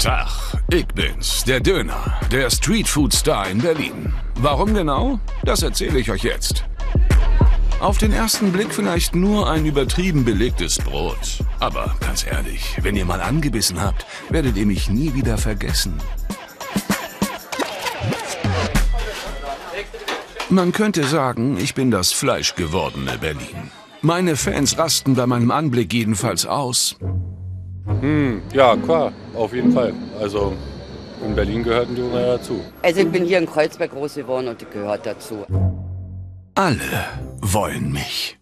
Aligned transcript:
Tag, 0.00 0.30
ich 0.72 0.86
bin's, 0.86 1.44
der 1.44 1.60
Döner, 1.60 2.18
der 2.32 2.48
Streetfood-Star 2.48 3.50
in 3.50 3.58
Berlin. 3.58 4.14
Warum 4.36 4.72
genau? 4.72 5.20
Das 5.44 5.62
erzähle 5.62 5.98
ich 5.98 6.10
euch 6.10 6.24
jetzt. 6.24 6.64
Auf 7.80 7.98
den 7.98 8.10
ersten 8.10 8.50
Blick 8.50 8.72
vielleicht 8.72 9.14
nur 9.14 9.50
ein 9.50 9.66
übertrieben 9.66 10.24
belegtes 10.24 10.78
Brot. 10.78 11.44
Aber 11.58 11.94
ganz 12.00 12.24
ehrlich, 12.26 12.78
wenn 12.80 12.96
ihr 12.96 13.04
mal 13.04 13.20
angebissen 13.20 13.78
habt, 13.78 14.06
werdet 14.30 14.56
ihr 14.56 14.64
mich 14.64 14.88
nie 14.88 15.12
wieder 15.12 15.36
vergessen. 15.36 15.92
Man 20.48 20.72
könnte 20.72 21.04
sagen, 21.04 21.58
ich 21.58 21.74
bin 21.74 21.90
das 21.90 22.10
fleischgewordene 22.10 23.18
Berlin. 23.18 23.70
Meine 24.00 24.36
Fans 24.36 24.78
rasten 24.78 25.14
bei 25.14 25.26
meinem 25.26 25.50
Anblick 25.50 25.92
jedenfalls 25.92 26.46
aus. 26.46 26.96
Hm, 28.00 28.42
ja, 28.52 28.76
klar, 28.76 29.12
auf 29.34 29.52
jeden 29.52 29.72
Fall. 29.72 29.92
Also 30.20 30.54
in 31.24 31.34
Berlin 31.34 31.62
gehört 31.62 31.88
ein 31.88 31.96
Döner 31.96 32.38
dazu. 32.38 32.60
Also 32.82 33.00
ich 33.00 33.08
bin 33.10 33.24
hier 33.24 33.38
in 33.38 33.46
Kreuzberg 33.46 33.90
groß 33.90 34.14
geworden 34.14 34.48
und 34.48 34.60
das 34.60 34.70
gehört 34.70 35.06
dazu. 35.06 35.44
Alle 36.54 36.80
wollen 37.40 37.92
mich. 37.92 38.38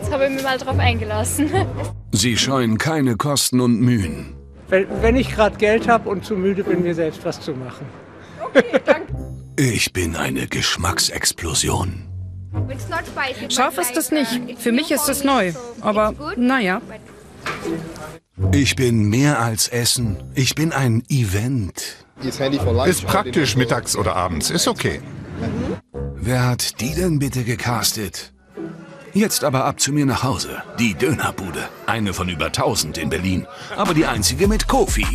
Jetzt 0.00 0.12
habe 0.12 0.26
ich 0.26 0.30
mich 0.30 0.42
mal 0.42 0.58
drauf 0.58 0.78
eingelassen. 0.78 1.50
Sie 2.12 2.36
scheuen 2.36 2.78
keine 2.78 3.16
Kosten 3.16 3.60
und 3.60 3.80
Mühen. 3.80 4.34
Wenn, 4.68 4.86
wenn 5.00 5.16
ich 5.16 5.30
gerade 5.30 5.56
Geld 5.56 5.88
habe 5.88 6.08
und 6.08 6.24
zu 6.24 6.34
müde 6.34 6.64
bin, 6.64 6.82
mir 6.82 6.94
selbst 6.94 7.24
was 7.24 7.40
zu 7.40 7.52
machen. 7.52 7.86
Ich 9.56 9.92
bin 9.92 10.16
eine 10.16 10.46
Geschmacksexplosion. 10.46 12.02
Scharf 13.48 13.78
ist 13.78 13.96
es 13.96 14.10
nicht. 14.10 14.58
Für 14.58 14.72
mich 14.72 14.90
ist 14.90 15.08
es 15.08 15.24
neu. 15.24 15.52
Aber 15.80 16.14
naja. 16.36 16.80
Ich 18.52 18.76
bin 18.76 19.08
mehr 19.08 19.40
als 19.40 19.68
Essen. 19.68 20.16
Ich 20.34 20.54
bin 20.54 20.72
ein 20.72 21.02
Event. 21.08 22.06
Ist 22.22 23.06
praktisch 23.06 23.56
mittags 23.56 23.96
oder 23.96 24.16
abends, 24.16 24.50
ist 24.50 24.68
okay. 24.68 25.00
Wer 26.14 26.44
hat 26.44 26.80
die 26.80 26.94
denn 26.94 27.18
bitte 27.18 27.44
gecastet? 27.44 28.32
Jetzt 29.12 29.44
aber 29.44 29.64
ab 29.64 29.80
zu 29.80 29.92
mir 29.92 30.04
nach 30.06 30.22
Hause. 30.22 30.62
Die 30.78 30.94
Dönerbude. 30.94 31.68
Eine 31.86 32.12
von 32.12 32.28
über 32.28 32.46
1000 32.46 32.98
in 32.98 33.08
Berlin. 33.08 33.46
Aber 33.76 33.94
die 33.94 34.04
einzige 34.04 34.48
mit 34.48 34.68
Kofi. 34.68 35.06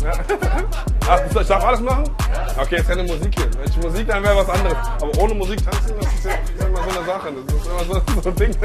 Ach, 1.08 1.20
ich 1.28 1.46
darf 1.46 1.64
alles 1.64 1.80
machen? 1.80 2.04
Okay, 2.56 2.76
jetzt 2.76 2.88
keine 2.88 3.02
Musik 3.02 3.34
hier. 3.34 3.50
Wenn 3.58 3.68
ich 3.68 3.76
Musik, 3.78 4.06
dann 4.06 4.22
wäre 4.22 4.36
was 4.36 4.48
anderes. 4.48 4.76
Aber 5.00 5.18
ohne 5.18 5.34
Musik 5.34 5.58
tanzen, 5.64 5.94
das 6.00 6.14
ist 6.14 6.24
ja 6.24 6.66
immer 6.66 6.82
so 6.84 6.98
eine 6.98 7.06
Sache. 7.06 7.32
Das 7.46 7.54
ist 7.54 7.66
immer 7.66 7.84
so, 7.84 8.02
so 8.22 8.28
ein 8.28 8.36
Ding. 8.36 8.56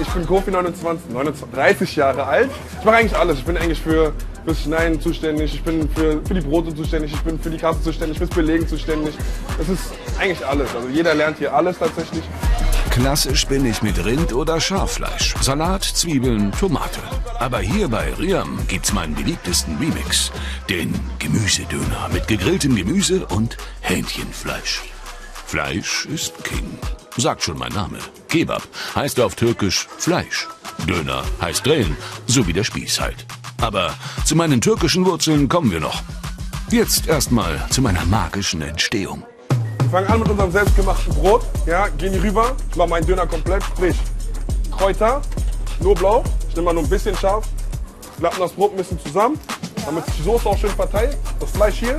Ich 0.00 0.08
bin 0.08 0.26
Kofi 0.26 0.50
29, 0.50 1.10
29, 1.10 1.54
30 1.54 1.96
Jahre 1.96 2.24
alt. 2.24 2.50
Ich 2.78 2.84
mache 2.84 2.96
eigentlich 2.96 3.16
alles. 3.16 3.38
Ich 3.38 3.44
bin 3.44 3.56
eigentlich 3.56 3.80
für 3.80 4.12
fürs 4.44 4.62
Schneiden 4.62 5.00
zuständig, 5.00 5.54
ich 5.54 5.62
bin 5.62 5.88
für, 5.90 6.20
für 6.24 6.34
die 6.34 6.40
Brote 6.40 6.74
zuständig, 6.74 7.12
ich 7.12 7.20
bin 7.20 7.38
für 7.38 7.50
die 7.50 7.58
Kasse 7.58 7.82
zuständig, 7.82 8.18
fürs 8.18 8.30
Belegen 8.30 8.66
zuständig. 8.66 9.14
Das 9.58 9.68
ist 9.68 9.92
eigentlich 10.18 10.46
alles. 10.46 10.74
Also 10.74 10.88
jeder 10.88 11.14
lernt 11.14 11.38
hier 11.38 11.54
alles 11.54 11.78
tatsächlich. 11.78 12.22
Klassisch 12.90 13.46
bin 13.46 13.64
ich 13.66 13.82
mit 13.82 14.04
Rind- 14.04 14.32
oder 14.32 14.60
Schaffleisch, 14.60 15.36
Salat, 15.40 15.84
Zwiebeln, 15.84 16.50
Tomate. 16.52 17.00
Aber 17.38 17.60
hier 17.60 17.88
bei 17.88 18.12
Riam 18.14 18.58
gibt's 18.66 18.92
meinen 18.92 19.14
beliebtesten 19.14 19.76
Remix, 19.78 20.32
den 20.68 20.92
Gemüsedöner 21.18 22.08
mit 22.12 22.26
gegrilltem 22.26 22.74
Gemüse 22.74 23.26
und 23.26 23.56
Hähnchenfleisch. 23.80 24.82
Fleisch 25.46 26.06
ist 26.06 26.42
King, 26.44 26.78
sagt 27.16 27.42
schon 27.42 27.58
mein 27.58 27.72
Name. 27.72 27.98
Kebab 28.28 28.62
heißt 28.94 29.20
auf 29.20 29.34
Türkisch 29.34 29.86
Fleisch. 29.98 30.48
Döner 30.86 31.22
heißt 31.40 31.64
Grillen, 31.64 31.96
so 32.26 32.46
wie 32.46 32.52
der 32.52 32.64
Spieß 32.64 33.00
halt. 33.00 33.26
Aber 33.60 33.94
zu 34.24 34.36
meinen 34.36 34.60
türkischen 34.60 35.04
Wurzeln 35.04 35.48
kommen 35.48 35.70
wir 35.70 35.80
noch. 35.80 36.02
Jetzt 36.70 37.08
erstmal 37.08 37.66
zu 37.70 37.82
meiner 37.82 38.04
magischen 38.06 38.62
Entstehung. 38.62 39.24
Wir 39.80 39.90
fangen 39.90 40.06
an 40.08 40.20
mit 40.20 40.28
unserem 40.28 40.52
selbstgemachten 40.52 41.14
Brot. 41.14 41.44
Ja, 41.66 41.88
gehen 41.88 42.12
hier 42.12 42.22
rüber. 42.22 42.56
Ich 42.70 42.76
mache 42.76 42.88
meinen 42.88 43.06
Döner 43.06 43.26
komplett. 43.26 43.62
Sprich, 43.64 43.96
Kräuter, 44.70 45.20
Knoblauch. 45.80 46.24
Ich 46.48 46.54
nehme 46.54 46.66
mal 46.66 46.74
nur 46.74 46.84
ein 46.84 46.88
bisschen 46.88 47.16
scharf. 47.16 47.46
Klappen 48.18 48.40
das 48.40 48.52
Brot 48.52 48.72
ein 48.72 48.76
bisschen 48.76 49.00
zusammen, 49.00 49.38
damit 49.84 50.04
sich 50.06 50.16
die 50.16 50.22
Soße 50.22 50.48
auch 50.48 50.58
schön 50.58 50.70
verteilt. 50.70 51.16
Das 51.40 51.50
Fleisch 51.50 51.78
hier, 51.78 51.98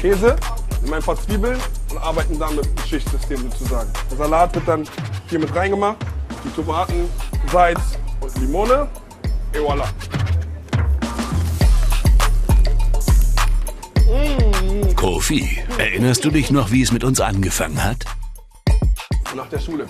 Käse, 0.00 0.36
nehmen 0.82 0.94
ein 0.94 1.02
paar 1.02 1.20
Zwiebeln 1.22 1.58
und 1.90 1.98
arbeiten 1.98 2.38
damit 2.38 2.66
im 2.66 2.86
Schichtsystem 2.88 3.50
sozusagen. 3.50 3.90
Der 4.10 4.16
Salat 4.16 4.54
wird 4.54 4.68
dann 4.68 4.88
hier 5.28 5.38
mit 5.38 5.54
reingemacht. 5.54 5.96
Die 6.44 6.50
Tomaten, 6.50 7.08
Salz 7.52 7.80
und 8.20 8.38
Limone. 8.38 8.88
Et 9.52 9.60
voilà. 9.60 9.84
Kofi, 14.96 15.58
erinnerst 15.78 16.24
du 16.24 16.30
dich 16.30 16.50
noch, 16.50 16.70
wie 16.70 16.82
es 16.82 16.92
mit 16.92 17.04
uns 17.04 17.20
angefangen 17.20 17.82
hat? 17.82 18.04
Nach 19.34 19.48
der 19.48 19.58
Schule. 19.58 19.88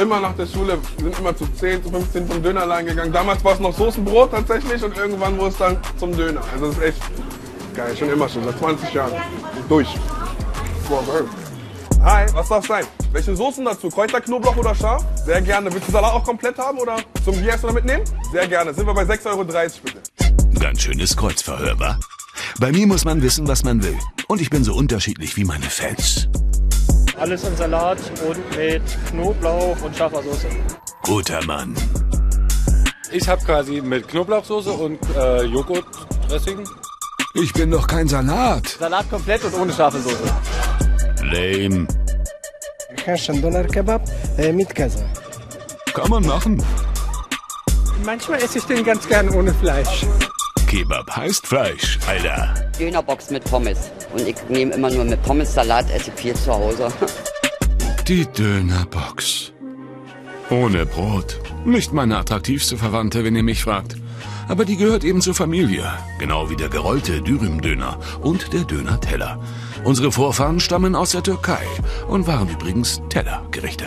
Immer 0.00 0.20
nach 0.20 0.34
der 0.36 0.46
Schule. 0.46 0.78
Wir 0.96 1.04
sind 1.04 1.18
immer 1.18 1.36
zu 1.36 1.46
10, 1.46 1.84
zu 1.84 1.90
15 1.90 2.30
zum 2.30 2.42
Dönerladen 2.42 2.86
gegangen. 2.86 3.12
Damals 3.12 3.44
war 3.44 3.54
es 3.54 3.60
noch 3.60 3.76
Soßenbrot 3.76 4.30
tatsächlich 4.30 4.82
und 4.82 4.96
irgendwann 4.96 5.38
wurde 5.38 5.50
es 5.50 5.58
dann 5.58 5.76
zum 5.98 6.16
Döner. 6.16 6.42
Also 6.52 6.66
das 6.66 6.76
ist 6.76 6.82
echt 6.82 7.02
geil. 7.74 7.96
Schon 7.96 8.10
immer 8.10 8.28
schon, 8.28 8.44
seit 8.44 8.58
20 8.58 8.92
Jahren. 8.94 9.12
Durch. 9.68 9.88
Hi, 12.02 12.26
was 12.34 12.48
darf 12.48 12.66
sein? 12.66 12.84
Welche 13.12 13.36
Soßen 13.36 13.64
dazu? 13.64 13.88
Kräuter, 13.88 14.20
Knoblauch 14.20 14.56
oder 14.56 14.74
scharf? 14.74 15.04
Sehr 15.24 15.40
gerne. 15.40 15.72
Willst 15.72 15.88
du 15.88 15.92
Salat 15.92 16.12
auch 16.12 16.24
komplett 16.24 16.58
haben 16.58 16.78
oder 16.78 16.96
zum 17.24 17.40
Bier 17.40 17.56
oder 17.62 17.72
mitnehmen? 17.72 18.04
Sehr 18.32 18.48
gerne. 18.48 18.74
Sind 18.74 18.86
wir 18.86 18.94
bei 18.94 19.02
6,30 19.02 19.26
Euro 19.26 19.44
bitte. 19.44 20.02
Ganz 20.58 20.82
schönes 20.82 21.16
Kreuzverhör, 21.16 21.78
wa? 21.78 21.98
Bei 22.58 22.72
mir 22.72 22.86
muss 22.86 23.04
man 23.04 23.22
wissen, 23.22 23.46
was 23.46 23.62
man 23.64 23.82
will. 23.82 23.96
Und 24.28 24.40
ich 24.40 24.50
bin 24.50 24.64
so 24.64 24.74
unterschiedlich 24.74 25.36
wie 25.36 25.44
meine 25.44 25.66
Fans. 25.66 26.28
Alles 27.18 27.44
in 27.44 27.56
Salat 27.56 27.98
und 28.26 28.56
mit 28.56 28.82
Knoblauch 29.10 29.80
und 29.82 29.96
scharfer 29.96 30.22
Soße. 30.22 30.48
Guter 31.02 31.44
Mann. 31.46 31.74
Ich 33.12 33.28
habe 33.28 33.44
quasi 33.44 33.80
mit 33.80 34.08
Knoblauchsoße 34.08 34.72
und 34.72 34.98
äh, 35.16 35.42
Joghurtdressing. 35.44 36.64
Ich 37.34 37.52
bin 37.52 37.70
doch 37.70 37.86
kein 37.86 38.08
Salat. 38.08 38.66
Salat 38.78 39.08
komplett 39.08 39.44
und 39.44 39.54
ohne 39.54 39.72
scharfe 39.72 40.00
Soße. 40.00 40.24
Lame. 41.32 41.86
Hähnchen 43.04 43.40
Doner 43.40 43.64
Kebab 43.64 44.02
äh, 44.36 44.52
mit 44.52 44.74
Käse. 44.74 45.04
Kann 45.94 46.10
man 46.10 46.24
machen. 46.26 46.62
Manchmal 48.04 48.42
esse 48.42 48.58
ich 48.58 48.64
den 48.64 48.84
ganz 48.84 49.08
gern 49.08 49.28
ohne 49.30 49.52
Fleisch. 49.54 50.04
Kebab 50.66 51.08
heißt 51.16 51.46
Fleisch, 51.46 51.98
Alter. 52.06 52.54
Dönerbox 52.78 53.30
mit 53.30 53.44
Pommes. 53.44 53.90
Und 54.12 54.26
ich 54.26 54.36
nehme 54.48 54.74
immer 54.74 54.90
nur 54.90 55.04
mit 55.04 55.22
Pommes 55.22 55.54
Salat, 55.54 55.90
esse 55.90 56.10
ich 56.14 56.20
viel 56.20 56.34
zu 56.34 56.52
Hause. 56.52 56.88
Die 58.08 58.26
Dönerbox. 58.26 59.52
Ohne 60.50 60.84
Brot. 60.84 61.40
Nicht 61.64 61.92
meine 61.92 62.18
attraktivste 62.18 62.76
Verwandte, 62.76 63.24
wenn 63.24 63.36
ihr 63.36 63.42
mich 63.42 63.62
fragt. 63.62 63.96
Aber 64.48 64.64
die 64.64 64.76
gehört 64.76 65.04
eben 65.04 65.20
zur 65.20 65.34
Familie. 65.34 65.90
Genau 66.18 66.50
wie 66.50 66.56
der 66.56 66.68
gerollte 66.68 67.22
Dürüm-Döner 67.22 67.98
und 68.20 68.52
der 68.52 68.64
Döner-Teller. 68.64 69.40
Unsere 69.84 70.12
Vorfahren 70.12 70.60
stammen 70.60 70.94
aus 70.94 71.10
der 71.10 71.22
Türkei 71.22 71.62
und 72.08 72.26
waren 72.26 72.48
übrigens 72.48 73.00
Tellergerichte. 73.08 73.86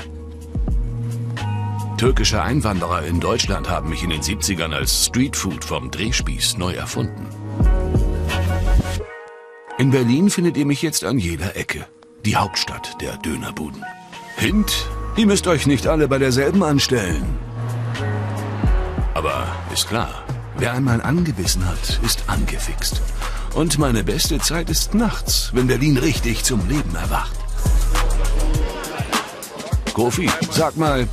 Türkische 1.98 2.42
Einwanderer 2.42 3.06
in 3.06 3.22
Deutschland 3.22 3.70
haben 3.70 3.90
mich 3.90 4.04
in 4.04 4.10
den 4.10 4.22
70ern 4.22 4.74
als 4.74 5.06
Streetfood 5.06 5.64
vom 5.64 5.92
Drehspieß 5.92 6.58
neu 6.58 6.74
erfunden. 6.74 7.26
In 9.78 9.92
Berlin 9.92 10.30
findet 10.30 10.58
ihr 10.58 10.66
mich 10.66 10.82
jetzt 10.82 11.06
an 11.06 11.20
jeder 11.20 11.56
Ecke. 11.56 11.86
Die 12.26 12.36
Hauptstadt 12.36 13.02
der 13.02 13.18
Dönerbuden. 13.18 13.84
Hint, 14.36 14.88
ihr 15.16 15.26
müsst 15.26 15.48
euch 15.48 15.68
nicht 15.68 15.88
alle 15.88 16.08
bei 16.08 16.18
derselben 16.18 16.64
anstellen. 16.64 17.26
Aber 19.14 19.48
ist 19.74 19.88
klar, 19.88 20.24
wer 20.58 20.74
einmal 20.74 21.02
angebissen 21.02 21.66
hat, 21.66 22.00
ist 22.04 22.24
angefixt. 22.28 23.02
Und 23.54 23.78
meine 23.78 24.04
beste 24.04 24.40
Zeit 24.40 24.70
ist 24.70 24.94
nachts, 24.94 25.52
wenn 25.54 25.68
Berlin 25.68 25.98
richtig 25.98 26.44
zum 26.44 26.68
Leben 26.68 26.96
erwacht. 26.96 27.36
Kofi, 29.94 30.30
sag 30.52 30.76
mal, 30.76 31.08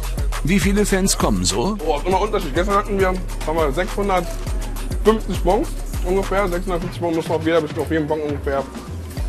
wie 0.44 0.58
viele 0.58 0.84
Fans 0.84 1.16
kommen 1.16 1.44
so? 1.44 1.76
Oh, 1.86 2.00
immer 2.04 2.20
Unterschied. 2.20 2.54
Gestern 2.54 2.76
hatten 2.76 2.98
wir, 2.98 3.08
haben 3.08 3.56
wir 3.56 3.72
650 3.72 5.40
Bons 5.44 5.68
ungefähr. 6.04 6.48
650 6.48 7.00
Bons 7.00 7.16
muss 7.16 7.28
man 7.28 7.38
auf, 7.38 7.78
auf 7.78 7.90
jedem 7.90 8.08
Bon 8.08 8.20
ungefähr 8.20 8.64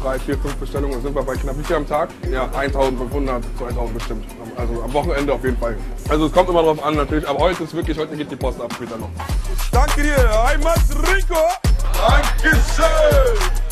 drei, 0.04 0.20
vier, 0.20 0.38
fünf 0.38 0.56
Bestellungen. 0.56 1.02
Sind 1.02 1.16
wir 1.16 1.24
bei 1.24 1.36
knapp 1.36 1.58
wie 1.58 1.64
viel 1.64 1.76
am 1.78 1.88
Tag? 1.88 2.10
Ja, 2.30 2.50
1500, 2.54 3.44
2000 3.58 3.94
bestimmt. 3.94 4.26
Also 4.58 4.84
am 4.84 4.94
Wochenende 4.94 5.34
auf 5.34 5.44
jeden 5.44 5.58
Fall. 5.58 5.78
Also 6.10 6.28
es 6.28 6.32
kommt 6.32 6.50
immer 6.50 6.62
drauf 6.62 6.84
an 6.84 6.96
natürlich. 6.96 7.28
Aber 7.28 7.40
heute 7.40 7.64
ist 7.64 7.74
wirklich, 7.74 7.98
heute 7.98 8.16
geht 8.16 8.30
die 8.30 8.36
Post 8.36 8.62
ab 8.62 8.74
später 8.74 8.98
noch. 8.98 9.10
Danke 9.72 10.04
dir, 10.04 10.44
Heimat 10.46 10.80
Rico. 10.90 11.40
Dankeschön. 11.94 13.63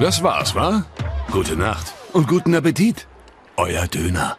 Das 0.00 0.22
war's, 0.22 0.54
wa? 0.54 0.84
Gute 1.30 1.56
Nacht 1.56 1.92
und 2.14 2.26
guten 2.26 2.54
Appetit. 2.54 3.06
Euer 3.56 3.86
Döner. 3.86 4.38